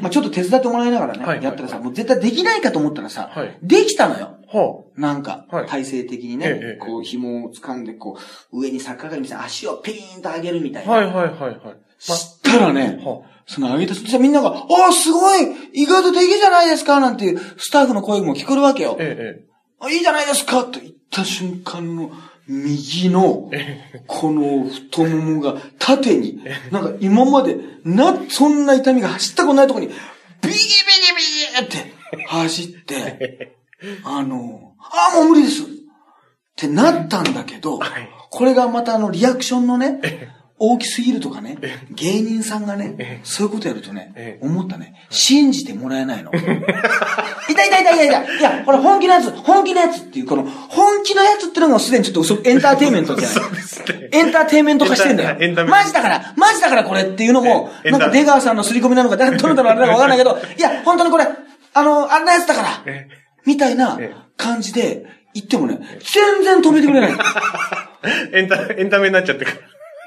[0.02, 1.44] まあちょっと手伝ってもらいながらね、はいはい。
[1.44, 3.58] やったらさ、もう絶対できないかと思ったらさ、はい。
[3.62, 4.37] できたのよ。
[4.52, 8.18] はなんかはい、体勢的にねえ、こう紐を掴んで、こ
[8.52, 10.86] う、上に逆上がりみたいな足をピーンと上げるみたいあ。
[10.86, 10.92] な。
[10.92, 11.76] はいはいはいはい。
[11.98, 15.40] したらね、はその上げた、そしたらみんなが、ああ、すごい
[15.72, 18.96] 意外とできじゃないですかなんていうスタッフの声も聞こえるわけよ。
[18.98, 19.48] ええ
[19.80, 22.10] あ、いいじゃないですかと言った瞬間の、
[22.46, 23.50] 右の、
[24.06, 26.40] この太ももが縦に、
[26.72, 29.92] なんか今まで、な、そんな痛みが走ったことないところに、
[30.42, 31.94] ビギビギビギって
[32.26, 33.57] 走って、
[34.04, 35.62] あの、あ、もう無理です。
[35.62, 35.66] っ
[36.56, 38.08] てなったんだけど、はい。
[38.30, 40.00] これがまたあのリアクションのね、
[40.58, 41.56] 大きすぎるとかね、
[41.92, 46.32] 芸人さんがね、そういうことやるとねえ、思ったね、信じてもらえないの。
[46.32, 48.38] 痛い痛い痛い痛い痛い。
[48.38, 53.38] いや、これ本気のやつ、本気のやつっていう、この本気のやつってのがすでにちょっと嘘、エンターテインメントじゃない。
[54.12, 55.64] エンターテインメント化してんだよ。
[55.66, 61.28] マジだから、マジだからこれっていうのも、なんか出川さんの刷り込みなのか、どのだろうあれなのかわかんないけど、いや、本当にこれ、
[61.74, 62.68] あの、あんなやつだから。
[62.86, 63.08] え、
[63.48, 67.12] みたいなえ感じで言ってもね、全然止めてくれない。
[68.32, 69.56] エンタ、エンタメになっちゃってから。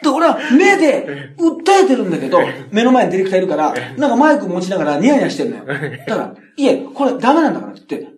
[0.03, 2.39] で、俺は目で訴えてるんだけど、
[2.71, 5.65] 目の前にディレクターいるから、なんかマイク持ちながらニヤニヤしてるのよ。
[5.65, 8.09] だから、いえ、これダメなんだからって言って、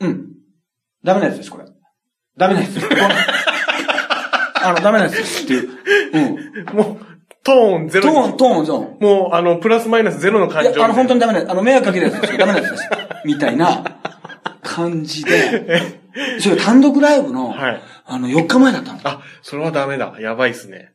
[0.00, 0.26] うん。
[1.04, 1.64] ダメなやつです、これ。
[2.38, 2.86] ダメなやつです。
[4.62, 5.68] あの、ダメなやつですっていう。
[6.14, 6.76] うん。
[6.76, 7.06] もう、
[7.42, 8.14] トーンゼロに。
[8.14, 8.98] トーン、トーン、ゾーン。
[9.00, 10.70] もう、あの、プラスマイナスゼロの感情。
[10.70, 11.50] いや、あの、本当にダメなやつ。
[11.50, 12.38] あの、迷惑かけるやつですよ。
[12.38, 12.88] ダメなやつです。
[13.24, 13.99] みたいな
[14.70, 15.98] 感じで、
[16.38, 19.00] それ単独ライブの、はいあの、4日前だったの。
[19.04, 20.16] あ、それはダメだ。
[20.20, 20.92] やばいっすね。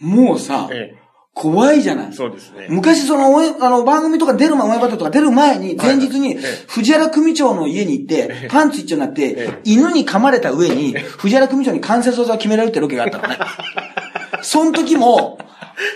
[0.00, 0.96] もうさ、え
[1.34, 2.12] 怖いじゃないえ。。
[2.12, 2.66] そうですね。
[2.68, 6.34] 昔その、あの、番組とか出る前、親バトとか出る前に、前日に
[6.66, 13.38] 藤原組長の家に行って、パンツ一丁になってえ、犬に噛まれた上に、藤原組長に関節技を決められるってロケがあったのね。
[14.42, 15.38] その時も、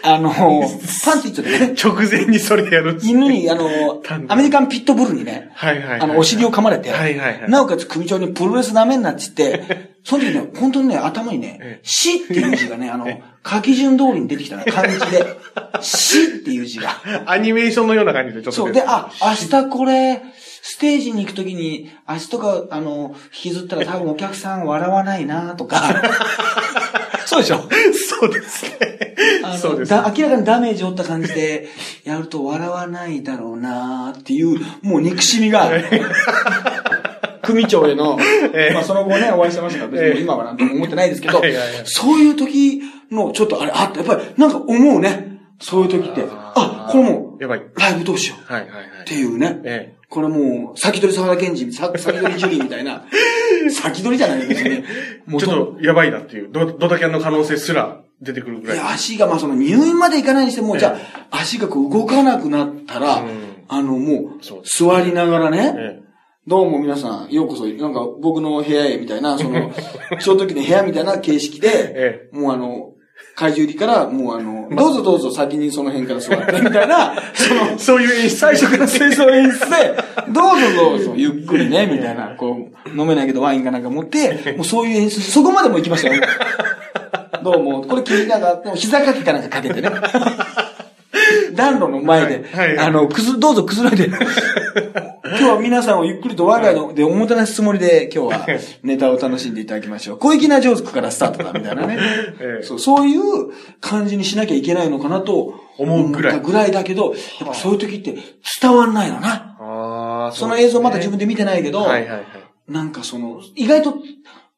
[0.05, 0.31] あの、
[1.05, 3.69] パンツ一丁でね、直前にそれやる犬に、あの
[4.29, 6.01] アメリカンピットブルにね、はいはいはい。
[6.01, 13.07] あの、お尻を噛まれて、はいはいはいなおかつ組長にプロレスダメになっつって、 その時ね、本当にね、頭にねええ、死っていう字がね、あの、
[13.45, 15.27] 書き順通りに出てきたの、漢字で。
[15.81, 17.01] 死っていう字が。
[17.27, 18.53] アニメーションのような感じでちょっと。
[18.53, 18.73] そう。
[18.73, 20.23] で、あ、明日これ、
[20.63, 25.83] ステージに行くときに、足とか、あの、引きずったら多分お客さん笑わないなとか。
[27.27, 27.61] そうでしょ？
[28.19, 29.15] そうですね。
[29.61, 29.91] そうです。
[29.91, 31.69] だ明らかにダメージを負った感じで、
[32.05, 35.71] やると笑わないだろうなっていう、もう憎しみが、
[37.43, 38.19] 組長への、
[38.55, 43.99] ええまあその後ね、お会いしてましたから、別に今はなんとも思ってないですけどはいはいはい、そういう時の、ちょっとあれ、あった。
[44.01, 45.41] やっぱり、なんか思うね。
[45.61, 46.25] そういう時って。
[46.55, 47.59] あ、これもやばい。
[47.61, 48.53] う、ライブどうしよう。
[48.53, 48.83] はいはいはい。
[49.03, 49.97] っていうね。
[50.13, 53.05] えこれもう、先取り沢田健二、さ先取りジュリーみたいな。
[53.71, 54.85] 先取りじゃないですね。
[55.27, 55.31] え。
[55.31, 58.77] もうちょっとやばいなっていう、ドドタキャンの可能性すら出てくるぐらい。
[58.77, 60.99] いや、足が、まあその入院までいかないにしても、じゃ
[61.31, 66.03] あ、足がこう動かなくなったら、うんあの、もう座りながらね、え
[66.47, 69.73] どうも皆さん、ようこそ、なんか僕の部屋へみたいな、その、
[70.19, 72.92] その時の部屋みたいな形式で、えもうあの、
[73.35, 78.37] 怪獣入りから、もうあの、どうぞどうぞ先にその辺から座って、みたいな、 そのえ。、そういう演出。
[78.37, 79.95] 最初から清掃演出で、
[80.29, 86.23] どうぞどうぞ、ゆっくりね、みたいな、こう、飲めないけどワインかなんか持って、もうそういう演出、そこまでも行きましたよ。
[87.43, 89.91] どうも、これ聞いたがあっても、膝掛けかなんかかけてね。
[91.55, 94.11] 暖炉の前で、はいはいあの、くず、どうぞくずらいで。
[95.39, 98.47] 今日は皆さんをゆっくりと我が家でおもてなしつもりで、今日は
[98.83, 100.19] ネタを楽しんでいただきましょう。
[100.19, 101.97] 小粋なジョークからスタートだ、みたいなね。
[102.41, 103.21] ええそうそういう
[103.81, 108.17] 感じにしなきゃいけないのかなと思うぐらい思ったぐらいだけど、やっぱそういう時って
[108.61, 109.57] 伝わんないのな。
[109.59, 112.23] ああ、その映像まだ自分で見てないけど、はいはいはい。
[112.69, 113.97] なんかその、意外と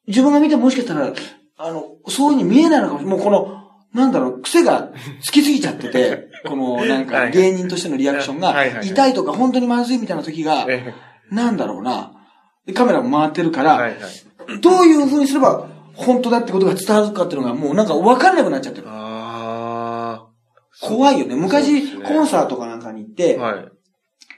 [0.07, 1.13] 自分が見てももしかしたら、
[1.57, 3.17] あの、そういう風に見えないのかもしれない。
[3.17, 3.64] もうこの、
[3.95, 10.93] なんだろう、癖がつきすぎちゃってて、 このなんかはい芸人としてのリアクションが痛いとか本当にまずいみたいな時が、え
[11.31, 12.11] なんだろうな。
[12.65, 13.63] でカメラも回ってるかえ。
[13.63, 14.57] ら。
[14.59, 18.87] どういう風にすれば本当だってことが伝わるかっていうのがもうなんか分かんなくなっちゃってる。
[18.89, 20.25] あ
[20.81, 21.35] 怖いよね。
[21.35, 23.39] 昔、コンサートかなんかに行って。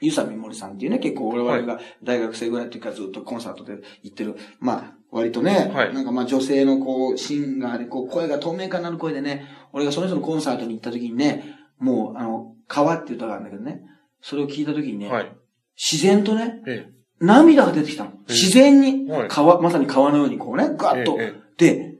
[0.00, 13.82] ゆさみもりさんっていうね、結構俺々が大学生ぐらいの時からずっとコンサートで行ってる、まあ、割とね、はいなんかまあ女性のこう、シンガーで、こう、声が透明感のある声でね、俺がその人のコンサートに行った時にね、もう、あの、川って歌があるんだけどね、
[14.20, 15.32] それを聞いた時にね、はい。
[15.76, 16.88] 自然とね、え
[17.20, 18.12] 涙が出てきたの。
[18.28, 21.40] 自然にはい、川、まさに川のようにこうね、ガッとええ。
[21.56, 21.94] で、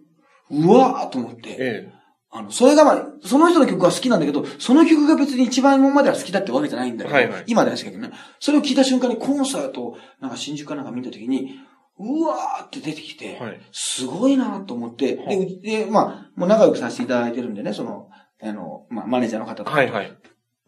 [0.50, 1.56] うわーっと思って、え。
[1.58, 1.98] え
[2.30, 8.10] あの、それがまあ、その人の曲は好きなんだけど、その曲が別に一番今までは好きだってわけじゃないんだけど、はいはい今ですけどね。
[8.38, 11.54] それを聞いた瞬間にコンサートを、なんか新宿かなんか見たときに、
[11.98, 18.08] うわーって出てきて、はいすごいなと思って、はいでうで、まあ、もう仲良くさせていただいてるんでね、その、
[18.42, 20.16] あの、まあ、マネージャーの方とか、はいはい。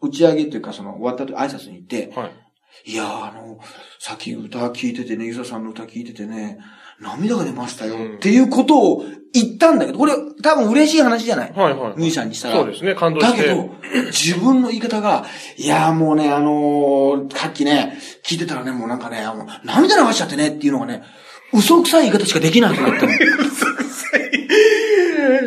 [0.01, 2.91] 打ち上げというか、その、終わった後挨拶に行って、はい。
[2.91, 3.59] いやー、あの、
[3.99, 6.59] さっき歌聞いててね、ゆささんの歌聞いててね、
[7.01, 11.93] 涙が出ましたよ、うんっていうことを言ったんだけど、これ多分嬉しい話じゃない、はいはい。
[11.95, 12.55] ミュージシャンにしたら。
[12.55, 13.37] そうですね、感動して。
[13.37, 13.69] だけど、
[14.07, 15.25] 自分の言い方が、
[15.57, 21.03] いやーもうね、あのー、さっきね、聞いてたらね、もうなんかね、もう涙流しちゃってねっていうのがね、
[21.53, 23.11] 嘘くさい言い方しかできないと言ったの。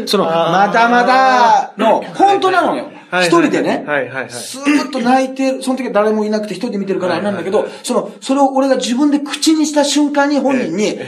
[0.06, 2.90] その、またまたの、本当なのよ。
[3.22, 4.30] 一人でね、はいはいはい。
[4.30, 10.98] スーッと泣いて、その時は誰もいなくて一人で見てるからなんだけど、その、それを俺が自分で口にした瞬間に本人に、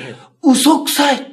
[0.47, 1.27] 嘘くさい、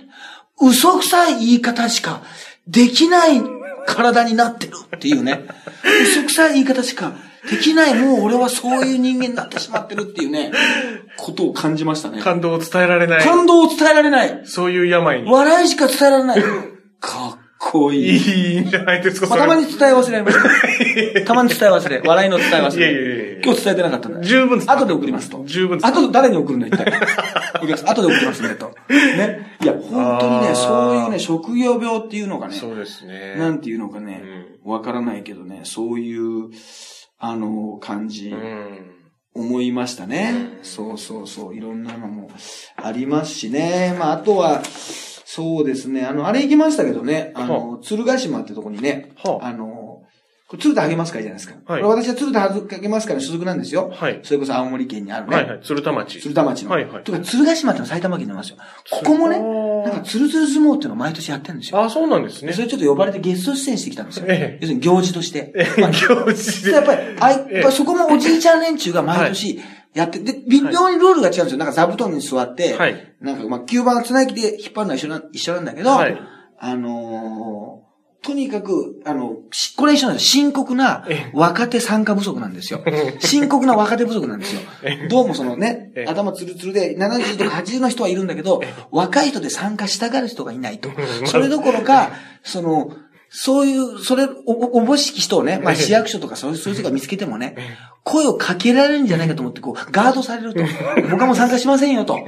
[0.59, 2.21] 嘘くさい言い方しか
[2.67, 3.41] できない
[3.85, 5.45] 体になってるっていうね、
[6.03, 7.13] 嘘くさい言い方しか
[7.49, 10.51] できない、もう俺はそういう人間になってしまってるっていうね、
[11.17, 12.21] ことを感じましたね。
[12.21, 13.23] 感動を伝えられない。
[13.23, 14.41] 感動を伝えられない。
[14.45, 15.29] そういう病に。
[15.29, 16.41] 笑いしか伝えられない。
[16.99, 18.17] かっこいい。
[18.17, 20.37] いいんじゃないですか、まあ、たまに伝え忘れまし
[21.15, 21.21] た。
[21.25, 22.01] たまに伝え忘れ。
[22.05, 23.41] 笑いの伝え忘いやいやいやいれや。
[23.43, 24.21] 今日伝えてなかったんだ。
[24.21, 25.43] 十分伝わ後で送りますと。
[25.45, 26.93] 十分伝わ後で誰に送るんだ、一体。
[27.63, 28.71] お客さん、後で送りますね、と。
[28.89, 29.57] ね。
[29.61, 33.35] いや、本当にね、そういうね、職業病っていうのがね、そうですね。
[33.37, 34.23] なんていうのかね、
[34.63, 36.49] わからないけどね、そういう、
[37.19, 38.93] あの、感じ、うん。
[39.35, 40.59] 思いましたね。
[40.61, 42.29] そうそうそう、いろんなのも
[42.75, 43.95] ありますしね。
[43.97, 44.61] まあ、あとは、
[45.35, 50.03] そうですね、あの、あれ行きましたけどね、あの、鶴ヶ島ってとこにね、はああの、
[50.47, 51.55] これ鶴田励ます会じゃないですか。
[51.65, 53.89] はいこれ私は鶴田励ます会の所属なんですよ。
[53.91, 55.35] はいそれこそ青森県にあるね。
[55.35, 55.61] はいはい。
[55.63, 56.19] 鶴田町。
[56.19, 56.69] 鶴田町の。
[56.69, 58.57] はいはいとか、鶴ヶ島ってのは埼玉県にありますよ。
[58.91, 61.81] ここもね、なんか、つるつる相撲っていうのを毎年やってるんですよ。
[61.81, 62.61] あ、そうなんですねでそ。
[62.61, 64.27] れちょっと呼ばれてゲスト出演してきたんですよ。
[64.29, 65.51] ええ要するに行事として。
[65.79, 66.71] まあ行事で。
[66.71, 69.59] やっぱり、あいええそこもおじいちゃん連中が毎年
[69.93, 71.57] やって、で、微妙にルールが違うんですよ。
[71.57, 76.19] なんか座布団に座って、はいなんかまあ吸盤つなぎで引っ張るのは一緒な、一緒なんだけど、はい
[76.59, 77.83] あのー
[78.23, 80.43] とにかく、あの、しこれ一緒なんですよ。
[80.43, 82.81] 深刻なええ若手参加不足なんですよ。
[83.19, 84.61] 深刻な若手不足なんですよ。
[85.09, 90.89] どうもそのねええ、頭ツルツルで70とか80の人はいるんだけど、若い人で参加したがる人がいないと。
[91.25, 92.11] それどころか、
[92.43, 92.93] その、
[93.35, 97.55] そういう、それ、お、お、おぼしき人をね、まあええ市役所とかそういうそういう人が見つけてもね、
[98.03, 100.61] 声をかけられるんじゃないかと思って、こう、ガードされると。
[101.09, 102.19] 僕はもう参加しませんよ、と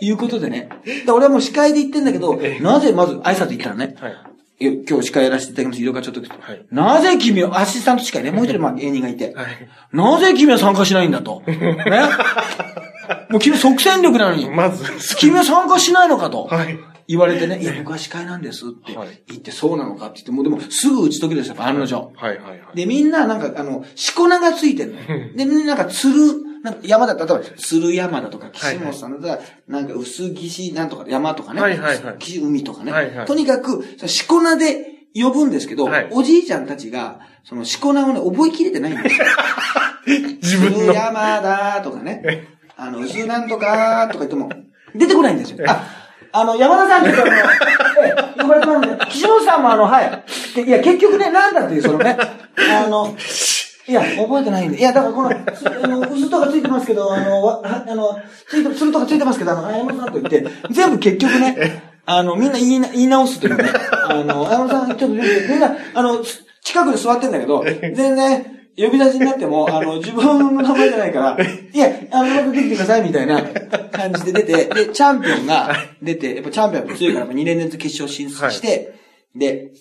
[0.00, 0.70] いうことでね。
[1.04, 4.14] で俺はもう司会で言ってんだけど、なぜまず挨拶行ったらね、はい。
[4.58, 9.46] 今日司会やらせていただきます、色々ちょっと、はいなぜ君は、アシスタント司会ね、もう一人まあ芸人がいて、はい。
[9.92, 11.42] なぜ君は参加しないんだと？
[11.46, 11.54] ね？
[13.28, 14.84] もう君即戦力なのに、まず、
[15.18, 16.44] 君は参加しないのかと。
[16.44, 16.78] はい。
[17.06, 22.12] 言われてね、いや、僕は司会なんですってはい言って、そうなのかって言って、もうでもすぐ打ち解けるんですよ、案の定。
[22.14, 22.76] はいはいはい。
[22.76, 25.36] で、みんななんか、あの、しこ名がついてるの。
[25.36, 26.14] で、みんななんか、つる、
[26.62, 31.60] なんか山田、例えば、鶴山だとか、岸本さんだったら、なんか、薄岸なんとか、山とかね。
[31.60, 32.92] はいはいはい岸海とかね。
[32.92, 39.26] はいはいとにかく、しこ名で呼ぶんですけど、はいおじいちゃんたちが、そのしこ名をね、覚えきれてないんですよ。
[40.42, 40.78] 自分の。
[40.78, 42.48] 鶴山だとかね。
[42.76, 44.50] あの、薄なんとかとか言っても、
[44.94, 45.58] 出てこないんですよ。
[45.68, 45.86] あ、
[46.36, 47.30] あの、山田さんっとあの、
[48.04, 50.22] ええ、呼ばれてますんで、岸本さんもあの、はい。
[50.56, 53.14] でいや、結局ね、なんだっていう、そのね、あの、
[53.86, 54.78] いや、覚えてないんで。
[54.78, 58.18] いや、だからこの、つあの、薄とかついてますけど、あの、わはあの、
[58.48, 63.70] ついて、つるとかついてますけど、あの、山田さんと言って、全部結局ね、あの、みんな言いな、言い直すというね、
[64.08, 71.38] あの、山田さん、ちょっとみんな、あの、つ近くに座ってんだけど、全然ね、呼び出しになっても、あの、自分の名前じゃないから、
[71.72, 73.42] いや、あの、また出てきてください、みたいな
[73.92, 78.94] 感じで出て、で、チャンピオンが出て、やっぱチャンピオンが強いから、2年連続決勝進出して、
[79.34, 79.72] で、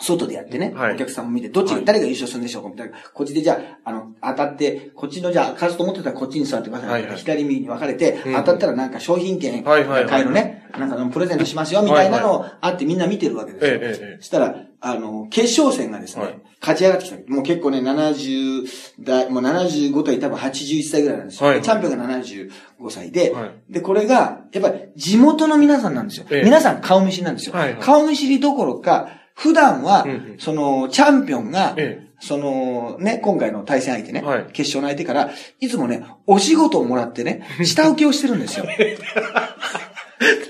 [0.00, 0.94] 外でやってね、はい。
[0.94, 1.84] お客さんも見て、どっちが、はい。
[1.84, 2.96] 誰が優勝するんでしょうかみたいな。
[3.14, 6.90] こっちでじゃあ、あの、当たって、こっちのじゃあ、勝つと思ってたらこっちに座ってください。
[6.90, 7.18] はいはい。
[7.18, 8.34] 左右に分かれて、うん。
[8.34, 13.72] 当たったらなんか商品券はいはいはい買えるね、なんかプレゼントしますよ、みたいなのをあってみんな見てるわけですよ。
[13.72, 14.16] ええええええ。
[14.18, 17.30] そしたら、あの、決勝戦がですね、はい勝ち上がってきた。
[17.30, 18.66] もう結構ね、70
[19.00, 21.50] 代、もう75対多分81歳ぐらいなんですよ。
[21.50, 22.48] はいチャンピオンが75
[22.88, 26.26] 歳で、はいで、これが、やっぱり地元の皆さんなんですよ。
[26.30, 27.54] ええ皆さん顔見知りなんですよ。
[27.54, 30.06] はいはい顔見知りどころか、普段は、
[30.38, 38.64] その、チャンピオンが、ええその、ね、今回の対戦相手ね、はい決勝の相手から、いつもね、お仕事をもらってね、下請けをしてるんですよ。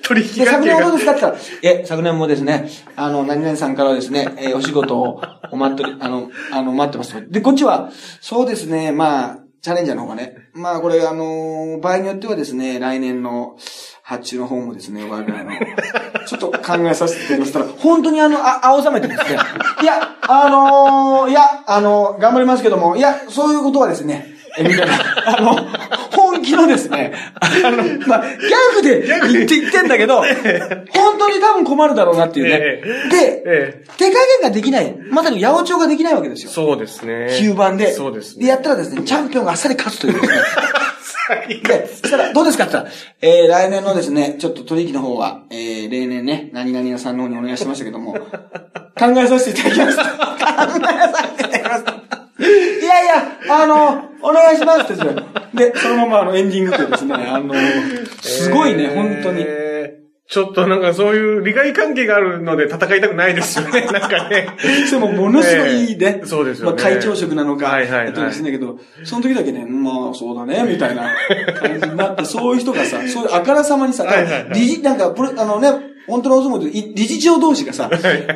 [0.03, 0.75] 取引関係が。
[0.75, 7.31] 年はどうですかって言ったら、え、昨年もですね、あの、何々さんからはですね、えーお仕事をお待ってる、あの、あの、待ってますと。
[7.31, 13.57] で、こっちは、そうですね、まあ、チャレンジャーの方がね、まあ、これ、あのー場合によってはですね、来年の
[14.03, 15.51] 発注の方もですね、我々の、
[16.27, 19.39] ちょっと考えさせていただきましたら、本当にあの、あ、青ざめてですね、
[19.83, 24.27] いや、あのーいや、あの頑張りますけども、いや、そういうことはですね、
[24.59, 24.95] え、みたいな、
[25.39, 25.57] あの、
[26.45, 27.77] 本気のですね、あの、
[28.07, 32.53] まあ、ギャグで言って言ってんだけど、本当に多分困るだろうなっていうね。
[32.55, 34.95] えで、え手加減ができない。
[35.11, 36.51] まさに八百長ができないわけですよ。
[36.51, 37.29] そうですね。
[37.31, 37.93] 吸盤で。
[37.93, 38.45] そうですね。
[38.45, 40.41] で、やったらですね、チャンピオンがあっさり勝つというですね。
[41.63, 48.21] で、そしたら、どうですかって言ったら、えー、来年のですね、ちょっと取引の方は、えー、例年ね、何々屋さんの方にお願いしてましたけども、考
[49.17, 50.05] えさせていただきました。
[50.05, 50.11] 考
[50.83, 51.95] えさせていただきました。
[51.95, 52.74] い
[53.15, 57.55] やあの、お願いしますって言ってで、そのままあのエンディングとですね、あの、
[58.21, 59.47] すごいね、えー本当に。
[60.27, 63.83] ちょっとなんかそういう利害関係があるので戦いたくないですよね。
[63.93, 64.49] なんかね。
[64.91, 66.23] でもものすごいいいね。
[66.25, 66.73] そうですよね。
[66.73, 71.15] まあ会長職なのか、はいはいはいやってるかもしれないけど、その時だけね、まあそうだね、みたいな
[71.61, 75.69] 感じになって、そういう人がさ、そういうあからさまにさ、はいはいはい理事、なんか、あのね、
[76.07, 77.91] 本当のお相撲でい理事長同士がさ、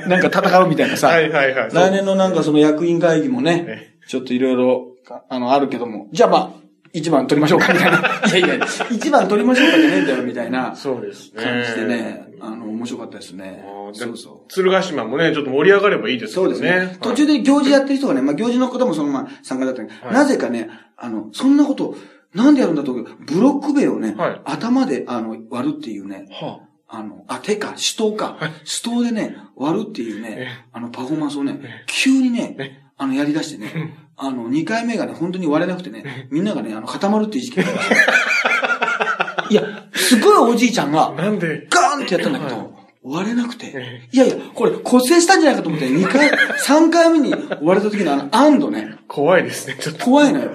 [0.07, 1.71] なんか戦うみたいなさ、はいはいはい。
[1.73, 4.87] 来年のなんかその役員会議もね、ちょっといろいろ、
[5.29, 6.51] あの、あるけども、じゃあまあ、
[6.95, 7.99] 一番取りましょうか、みたいな。
[8.39, 11.43] いやいや、一番取りましょうかじゃねえんだよ、みたいなそうですね。
[11.43, 13.63] 感じでね、あの、面白かったですね。
[13.93, 14.51] そうそう。
[14.51, 16.87] 鶴ヶ島もね、ちょっと盛り上がればいいですけどそうですね。
[16.87, 16.99] ね。。
[17.03, 20.15] 途中で行事やってる人がね、まあ行事の方もそのまま参加だったけど、はい。
[20.15, 21.95] なぜかね、あの、そんなこと、
[22.35, 24.41] なんでやるんだと、ブロック塀をね、はい。
[24.45, 27.03] 頭で、あの、割るっていうね、はあ。
[27.03, 39.47] の、あ、手か、手刀か、手刀でね、割るっていうねえ、あの、パフォーマンスをね、急にね、あの、やり出してね、 あの、2回目がね、本当に割れなくてね、 みんながね、あの、固まるっていう時期がありました。
[39.51, 39.63] いや、
[39.95, 44.09] すごいおじいちゃんがあ、なんで、ガーンってやったんだけど、割れなくてえ。
[44.13, 50.05] いやいや、これ骨折したんじゃないかと思って、2回、 3回目に割れた時のあの安堵ね、怖いですね、ちょっと。
[50.05, 50.51] 怖いのよ。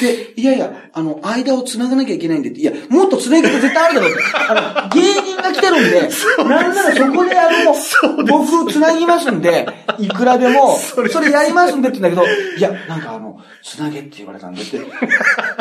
[0.00, 4.22] で、いやいや、あの、間を繋がなきゃいけないんでって、いや、もっと繋ぎ方絶対あるだろうって。
[4.48, 9.66] あの、芸人が来てるんで、なんならそこであの、僕繋ぎますんで、
[9.98, 14.78] いくらでも、それやりますんでって言うんだけど、いや、なんかあの、繋げって言われたんでって。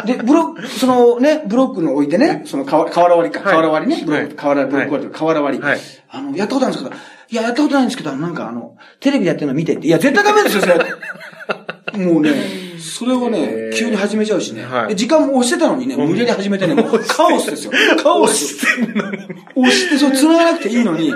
[0.06, 5.63] で、ブロック、そのね、ブロックの置いてね、その瓦瓦割りか、はい瓦割りね、ブロック、はい瓦、ブロック瓦割り。
[5.63, 5.80] はい
[6.15, 6.95] あの、やったことあるんですけど、
[7.30, 10.75] いや、やったことないんですけど、なんかあの、テレビでやってるの見てって、いや、絶対ダメですよ、それ。
[12.06, 12.32] もうね、
[12.80, 14.63] それをね、急に始めちゃうしね。
[14.63, 17.71] はいで時間も押してたのにね、無理やり始めてね、もうカオスですよ。
[18.01, 18.65] カオス。
[19.56, 21.13] 押して、そう、繋がなくていいのに、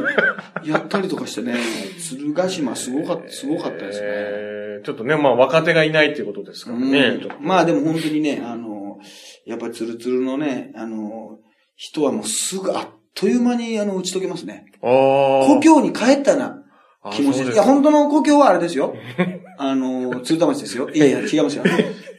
[0.64, 1.56] やったりとかしてね、
[2.00, 4.06] 鶴ヶ島すごかった、すごかったですね。
[4.08, 7.20] えーちょっとね、まあ若手がいないっていうことですからね。
[7.42, 8.98] まあでも本当にね、あの、
[9.46, 11.38] やっぱツルツルのね、あの、
[11.76, 14.66] 人はもうすぐあっという間にあの、打ち解けますね。
[14.82, 16.64] 故郷に帰ったな
[17.02, 18.96] あ気持ちいや、本当の故郷はあれですよ。
[19.58, 20.90] あの、鶴田町ですよ。
[20.90, 21.64] いやいや、違いますよ。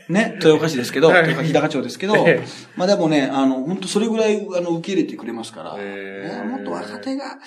[0.08, 2.44] ね、 豊岡市ですけど、日高町ですけどええ、
[2.76, 5.72] まあでもね、あの、本当それぐらい、あの、受け入れてくれますから、
[6.44, 7.38] もっと若手が、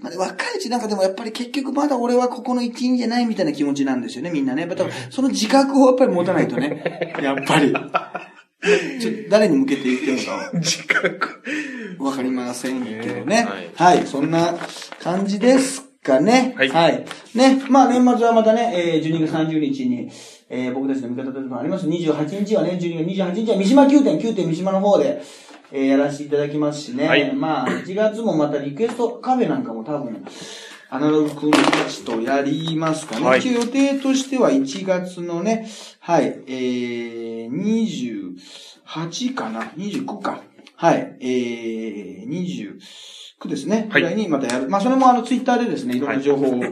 [0.00, 4.62] まあ、若いうちなんかでもやっぱり結局まだ俺はここの一員じゃないみたいな気持ちなんですよね、みんなね。
[4.62, 7.74] やっぱその自覚をやっぱり持たないとね、やっぱり。
[9.28, 11.42] 誰に向けて言ってるのか自覚。
[11.98, 13.46] わかりませんけどね。
[13.48, 14.54] えーはい、そんな
[15.02, 16.54] 感じですかね。
[16.56, 20.10] はいね、まあ年末はまたね、えー、12月30日に、
[20.48, 21.86] えー僕たちの味方というのがあります。
[21.86, 25.22] 28日はね、12月28日は三島9点、9点三島の方で、
[25.72, 27.08] えーやらせていただきますしね。
[27.08, 30.24] はいまあ、1月もまたリクエストカフェなんかも多分、
[30.94, 33.26] アナログ君たちとやりますかね。
[33.26, 38.36] はい一応予定としては1月のね、はい、えー、
[38.86, 40.40] 28かな ?29 か。
[40.76, 42.78] はい、えー、
[43.40, 43.88] 29ですね。
[43.90, 44.68] はいぐらいにまたやる。
[44.68, 46.62] まあ、それもあの、ツイッターでですね、いろんな情報を、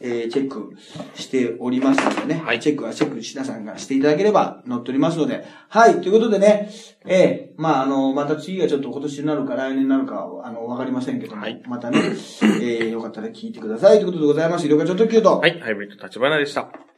[0.00, 0.74] えーチェック
[1.14, 2.42] しておりますのでね。
[2.44, 5.44] はいチェックはチェックしなさんがしていただければ載っておりますので。
[5.68, 6.00] はい。
[6.00, 6.70] ということでね、
[7.06, 14.00] えー、まあ、あの、また次がちょっと今年になるか来年になるかは、あの、わかりませんけども、はいまたね、えー、よかったら聞いてください。
[14.00, 14.66] ということでございます。
[14.66, 16.89] いろいろちょっと言うと、はい、ハイブリッド立花でした。